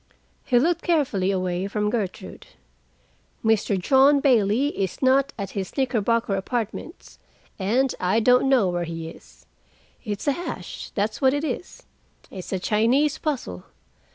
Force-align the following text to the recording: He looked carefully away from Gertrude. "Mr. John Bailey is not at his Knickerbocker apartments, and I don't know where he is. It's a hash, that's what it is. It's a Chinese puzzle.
He 0.43 0.57
looked 0.57 0.81
carefully 0.81 1.29
away 1.29 1.67
from 1.67 1.91
Gertrude. 1.91 2.47
"Mr. 3.45 3.77
John 3.79 4.19
Bailey 4.19 4.69
is 4.69 4.99
not 5.03 5.31
at 5.37 5.51
his 5.51 5.77
Knickerbocker 5.77 6.35
apartments, 6.35 7.19
and 7.59 7.93
I 7.99 8.19
don't 8.19 8.49
know 8.49 8.67
where 8.69 8.85
he 8.85 9.09
is. 9.09 9.45
It's 10.03 10.25
a 10.25 10.31
hash, 10.31 10.89
that's 10.95 11.21
what 11.21 11.35
it 11.35 11.43
is. 11.43 11.83
It's 12.31 12.51
a 12.51 12.57
Chinese 12.57 13.19
puzzle. 13.19 13.65